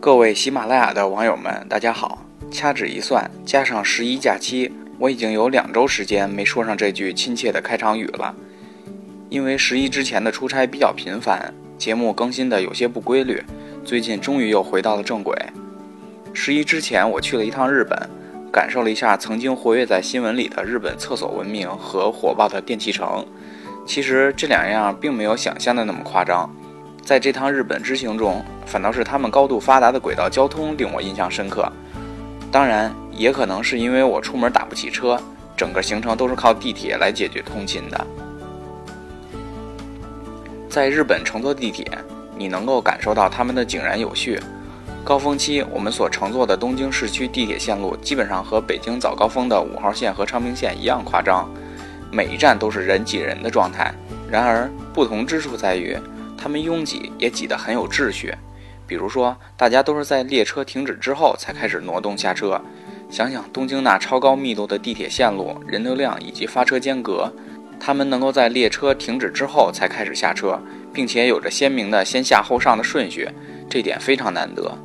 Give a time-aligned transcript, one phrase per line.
[0.00, 2.24] 各位喜马拉雅的网友们，大家好！
[2.50, 8.34] 掐指一算，加上十一假期，我已经有两周时间没说上这句亲切的开场语了。
[9.30, 13.42] 因为十一之前的出差比较频繁，节目更新的有些不规律，
[13.84, 15.36] 最近终于又回到了正轨。
[16.34, 17.96] 十一之前，我去了一趟日本，
[18.52, 23.24] 感受了一下曾经活跃在新闻里的日本厕所文明和火爆的电器城。
[23.86, 26.48] 其实这两样并没有想象的那么夸张。
[27.04, 31.70] 在这趟日本之行中，反倒是他们高度发达的轨道交通令我印象深刻。
[32.50, 35.20] 当然，也可能是因为我出门打不起车，
[35.56, 38.06] 整个行程都是靠地铁来解决通勤的。
[40.68, 41.86] 在日本乘坐地铁，
[42.36, 44.38] 你能够感受到他们的井然有序。
[45.04, 51.50] 高峰期，我们所乘坐的东京市区地铁线路基本上和北京早高峰的五号线和昌平线一样夸张，
[52.12, 53.92] 每一站都是人挤人的状态。
[54.30, 55.98] 然而，不同之处在于。
[56.42, 58.34] 他们拥挤也挤得很有秩序，
[58.84, 62.60] 比如说，大家都是在列车停止之后才开始挪动下车。
[63.08, 67.32] 想想东京那超高密度的地铁线路、人流量以及发车间隔，
[67.78, 70.60] 他们能够在列车停止之后才开始下车，
[70.92, 73.28] 并且有着鲜明的先下后上的顺序，
[73.70, 74.76] 这点非常难得。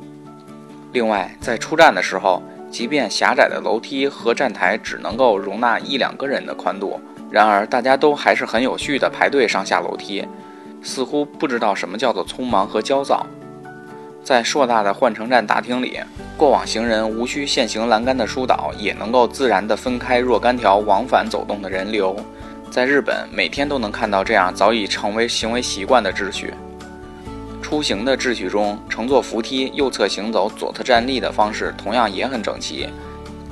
[0.92, 7.00] 另外，在出站的时候，即便狭窄的楼梯和站台只能够容纳一两个人的宽度，
[7.32, 10.24] 然而大家都还是很有序地排队上下楼梯。
[10.82, 13.26] 似乎不知道什么叫做匆忙和焦躁。
[14.24, 15.98] 在硕大的换乘站大厅里，
[16.36, 22.14] 过往行人无需限行栏杆的疏导，也能够自然地分开若干条往返走动的人流。
[22.70, 26.52] 在日本，每天都能看到这样早已成为行为习惯的秩序。
[27.62, 32.88] 出行的秩序中，乘坐扶梯右侧行走、左侧站立的方式同样也很整齐。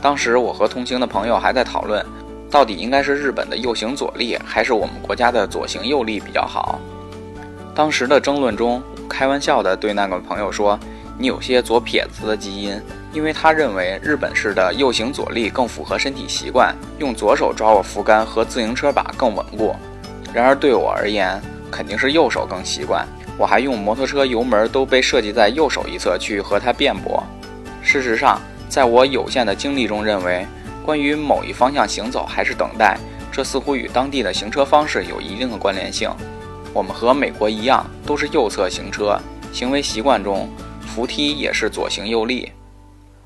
[0.02, 2.04] 当时我和同行的朋友还在讨论，
[2.50, 6.78] 到底应该是日本的右行左立，还是我们国家的左行右立比较好。
[7.76, 10.80] 当时的争论中，开玩笑地对那个朋友说
[11.18, 12.80] ：“你有些左撇子的基因，
[13.12, 19.76] 因为他认为日本式的右行左立更符合身体习惯，用左手抓握扶杆和自行车把更稳固。
[20.32, 21.38] 然而对我而言，
[21.70, 23.06] 肯定是右手更习惯。
[23.36, 27.22] 我还用摩托车油门都被设计在右手一侧去和他辩驳。
[27.82, 30.46] 事实上，在我有限的经历中，认为
[30.82, 32.98] 关于某一方向行走还是等待，
[33.30, 36.10] 这似乎与当地的行车方式有一定的关联性。”
[36.72, 39.18] 我们和美国一样，都是右侧行车，
[39.52, 40.48] 行为习惯中，
[40.80, 42.50] 扶梯也是左行右立；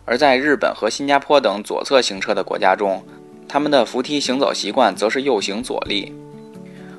[0.04, 3.02] 而在日本和新加坡等左侧行车的国家中，
[3.48, 6.12] 他们的扶梯行走习惯则是右行左立。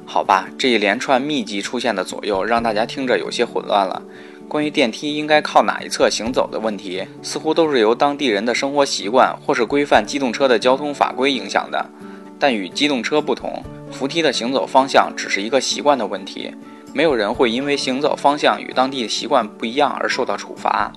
[0.06, 4.02] 好吧，这一连串密集出现的左右，让大家听着有些混乱了。
[4.50, 11.86] 关于电梯应该靠哪一侧行走的问题，似乎都是由当地人的生活习惯或是规范机动车的交通法规影响的。
[12.38, 13.64] 但与机动车不同。
[13.92, 16.54] 扶梯的行走方向只是一个习惯的问题，
[16.94, 20.92] 没有人会因为行走方向与当地的习惯不一样而受到处罚，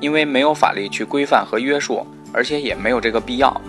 [0.00, 3.60] 因为没有法律去规范和约束，而且也没有这个必要。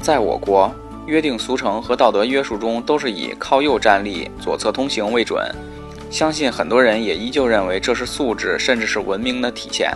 [0.00, 0.72] 在我国，
[1.06, 5.44] 约定俗成和道德约束中都是以靠右站立、左侧通行为准，
[6.10, 9.92] 相信很多人也依旧认为这是素质甚至是文明的体现。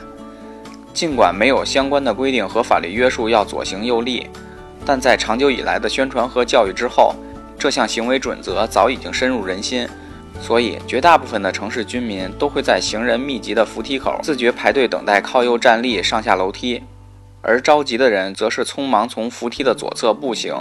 [0.93, 4.29] 尽管没有相关的规定和法律约束要左行右立。
[4.87, 7.15] 但在长久以来的宣传和教育之后，
[7.59, 9.89] 这项行为准则早已经深入人心，
[10.41, 16.83] 所以绝大部分的城市居民都会在行人密集的扶梯口自觉排队等待靠右站立上下楼梯，
[17.41, 20.55] 而着急的人则是匆忙从扶梯的左侧步行。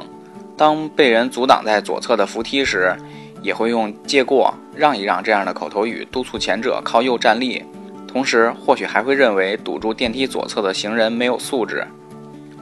[0.56, 2.96] 当被人阻挡在左侧的扶梯时，
[3.42, 7.64] 也会用“借过”“让一让”这样的口头语督促前者靠右站立，
[8.08, 11.86] 同时或许还会认为堵住电梯左侧的行人没有素质。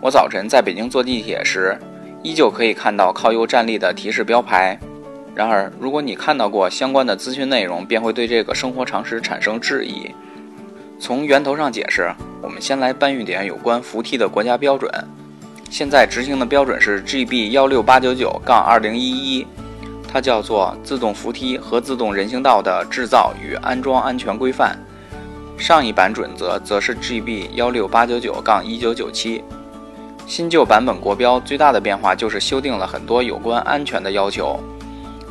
[0.01, 1.77] 我早晨在北京坐地铁时，
[2.23, 4.75] 依旧可以看到靠右站立的提示标牌。
[5.35, 10.09] 然而，如果你看到过相关的资讯内容，便会对这个生活常识产生质疑。
[10.99, 14.91] 从源头上解释，我们先来搬运点有关扶梯的国家标准。
[15.69, 19.45] 现在执行的标准是 GB 幺六八九九杠二零一一，
[20.11, 24.75] 它叫做《自动扶梯和自动人行道的制造与安装安全规范》。
[25.61, 29.43] 上一版准则则是 GB 幺六八九九杠一九九七。
[30.27, 34.59] 新旧版本国标最大的变化就是修订了很多有关安全的要求。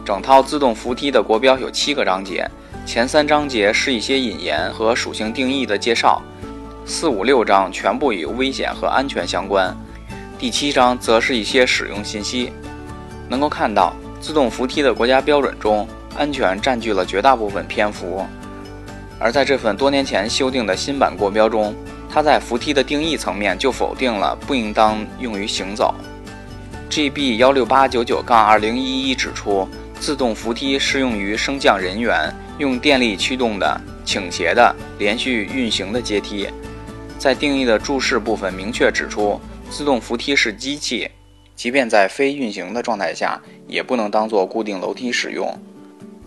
[0.05, 2.49] 整套自动扶梯的国标有七个章节，
[2.85, 6.21] 前三章节是一些引言和属性定义的介绍，
[6.85, 9.75] 四五六章全部与危险和安全相关，
[10.39, 12.53] 第七章则是一些使用信息。
[13.29, 15.87] 能够看到，自动扶梯的国家标准中，
[16.19, 18.27] 安全占据了绝大部分篇幅，
[19.19, 21.75] 而在这份多年前修订的新版国标中。
[22.13, 25.95] 它在扶梯的定义层面就否定了不应当用于行走。
[26.91, 29.69] GB 幺六八九九杠二零一一指出，
[30.01, 36.49] 自动扶梯适用于升降人员，用电力驱动的倾斜的连续运行的阶梯。
[37.17, 39.41] 在定义的注释部分明确指出，
[39.71, 41.09] 自动扶梯是机器，
[41.55, 45.57] 即便在非运行的状态下，也不能当做固定楼梯使用。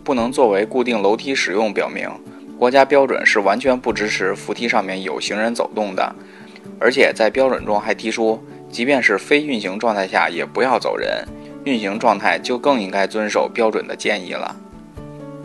[0.03, 2.09] 不能作为固定楼梯使用，表明
[2.63, 6.15] 国家标准是完全不支持扶梯上面有行人走动的，
[6.79, 11.27] 而且在标准中还提出，即便是非运行状态下也不要走人，
[11.65, 14.55] 运行状态就更应该遵守标准的建议了。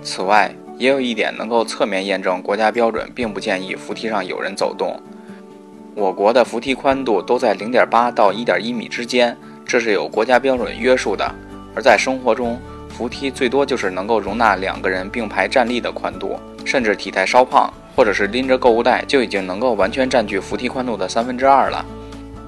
[0.01, 4.97] 此外，也有一点能够侧面验证国家标准并不建议扶梯上有人走动。
[5.97, 9.37] 我国的扶梯宽度都在零点八到一点一米之间，
[9.67, 11.29] 这是有国家标准约束的。
[11.75, 12.57] 而在生活中，
[12.99, 21.87] 扶梯最多就是能够容纳两个人并排站立的宽度，甚至体态稍胖或者是拎着购物袋就已经能够完全占据扶梯宽度的三分之二了。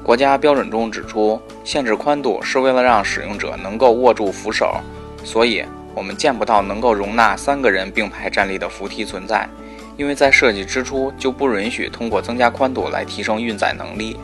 [0.02, 4.74] 国家标准中指出，限制宽度是为了让使用者能够握住扶手，
[5.22, 5.64] 所以
[5.94, 9.48] 我们见不到能够容纳三个人并排站立的扶梯存在，
[9.96, 14.16] 因为在设计之初就不允许通过增加宽度来提升运载能力。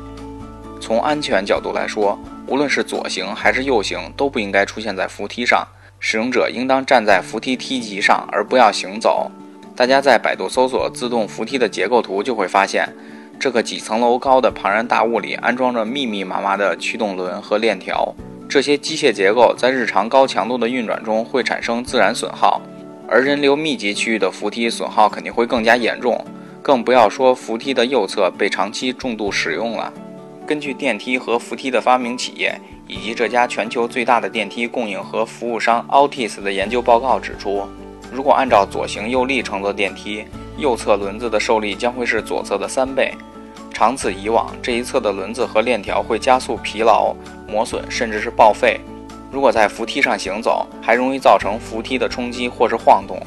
[0.81, 2.19] 从安全角度来说，
[2.49, 5.65] 无论是左行还是右行都不应该出现在扶梯上。
[5.99, 9.31] 使用者应当站在扶梯梯级上，而不要行走。
[9.75, 12.89] 大家在百度搜索自动扶梯的结构图，就会发现，
[13.39, 18.15] 这个几层楼高的庞然大物里安装着密密麻麻的驱动轮和链条。
[18.49, 22.63] 这些机械结构在日常高强度的运转中会产生自然损耗，
[23.09, 26.25] 而人流密集区域的扶梯损耗肯定会更加严重。
[26.63, 29.93] 更不要说扶梯的右侧被长期重度使用了。
[30.47, 32.59] 根据电梯和扶梯的发明企业。
[32.89, 37.67] 以及这家全球最大的电梯供应和服务商 Altis 的研究报告指出，
[38.13, 40.25] 如果按照左行右立乘坐电梯，
[40.57, 43.13] 右侧轮子的受力将会是左侧的三倍。
[43.73, 47.15] 长此以往，这一侧的轮子和链条会加速疲劳、
[47.47, 48.81] 磨损，甚至是报废。
[49.31, 53.21] 如果在扶梯上行走，还容易造成扶梯的冲击或是晃动。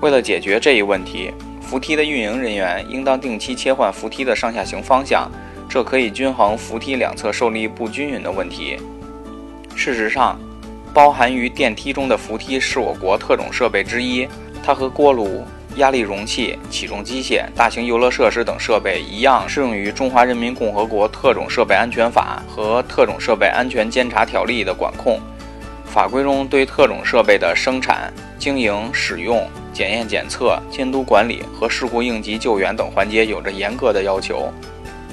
[0.00, 1.30] 为了解决这一问题，
[1.60, 5.30] 扶梯的运营人员应当定期切换扶梯的上下行方向。
[5.70, 8.76] 这可以均衡扶梯两侧受力不均匀的问题。
[9.76, 10.36] 事实上，
[10.92, 14.26] 包含于电梯中的扶梯是我国特种设备之一，
[14.64, 15.44] 它和锅炉、
[15.76, 25.20] 压力容器、起重机械、大型游乐设施等设备一样，适用于《中华人民共和国特种设备安全法》和《特种设备安全监察条例》的管控。
[25.86, 34.52] 法规中对特种设备的生产、经营、使用、检验检测、监督管理和事故应急救援等环节有着严格的要求。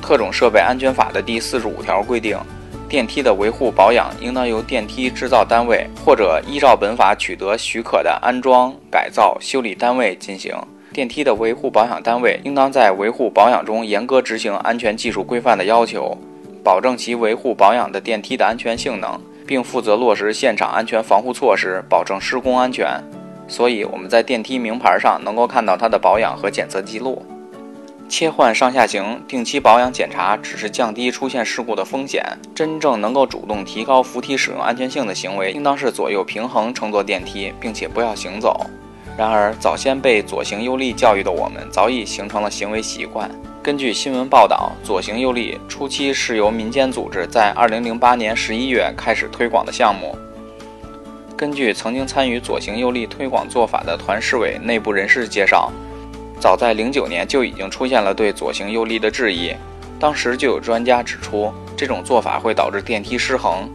[0.08, 2.38] 特种设备安全法的第四十五条规定，
[2.88, 10.56] 电梯的维护保养应当由电梯制造单位或者依照本法取得许可的安装、改造、修理单位进行。
[10.94, 16.18] 电梯的维护保养单位应当在维护保养中严格执行安全技术规范的要求，
[16.64, 22.88] 保证其维护保养的电梯的安全性能，并负责落实现场安全防护措施，保证施工安全。
[23.46, 27.22] 所以，我们在电梯名牌上能够看到它的保养和检测记录。
[28.10, 32.24] 切换上下行、定期保养检查，只是降低出现事故的风险。
[32.56, 38.66] 真正能够主动提高扶梯使用安全性的行为，应当是左右平衡乘坐电梯，并且不要行走。
[39.18, 43.30] 然而，早先被左行右立教育的我们，早已形成了行为习惯。
[43.62, 50.18] 根据新闻报道，左行右立初期是由民间组织在2008年11月开始推广的项目。
[51.36, 55.72] 根据曾经参与左行右立推广做法的团市委内部人士介绍。
[56.40, 59.54] 早在零九年就已经出现了对左行右立的质疑，
[60.00, 63.68] 当时就有专家指出，这种做法会导致电梯失衡，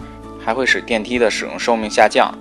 [0.45, 2.33] 还会使电梯的使用寿命下降。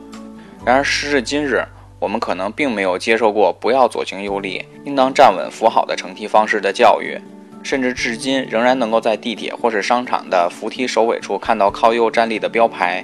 [0.63, 1.65] 然而时至今日，
[1.99, 7.19] 我们可能并没有接受过不要左行右立，应当站稳扶好的乘梯方式的教育，
[7.63, 13.03] 甚至至今仍然能够在地铁或是商场的扶梯首尾处看到靠右站立的标牌。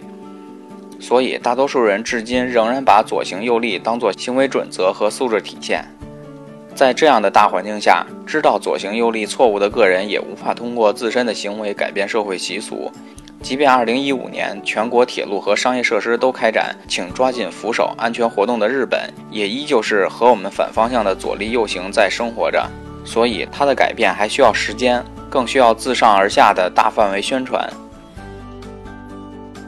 [1.00, 5.84] 所以，大多数人至今仍然把左行右立当作行为准则和素质体现。
[6.78, 12.92] 在这样的大环境下，知道左行右立错误的个人也无法通过自身的行为改变社会习俗。
[13.42, 22.64] 即便2015年全国铁路和商业设施都开展“请抓紧扶手，安全活动”的日本，也依旧是和我们反方向的左立右行在生活着。
[23.04, 27.68] 所以，它的改变还需要时间，更需要自上而下的大范围宣传。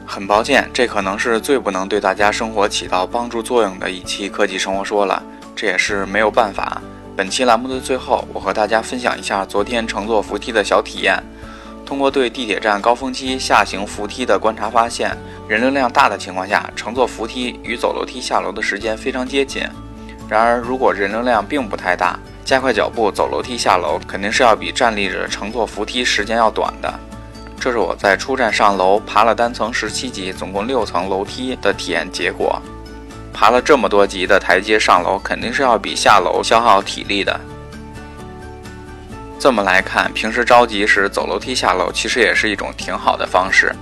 [0.06, 5.20] 很抱歉，这可能是最不能对大家生活起到帮助作用的一期科技生活说了，
[5.56, 6.80] 这也是没有办法。
[7.16, 11.22] 本期栏目的最后，我和大家分享一下昨天乘坐扶梯的小体验。
[11.84, 15.14] 通过对地铁站高峰期下行扶梯的观察发现，
[15.48, 19.62] 人流量大的情况下，乘坐扶梯与走楼梯下楼的时间非常接近。
[20.28, 26.92] 然而，如果人流量并不太大，加快脚步走楼梯下楼，肯定是要比站立着乘坐扶梯时间要短的。
[27.58, 32.62] 这是我在出站上楼爬了单层十七级，总共六层楼梯的体验结果。
[33.32, 37.40] 爬了这么多级的台阶上楼，肯定是要比下楼消耗体力的。
[39.38, 43.74] 这么来看，平时着急时走楼梯下楼，其实也是一种挺好的方式。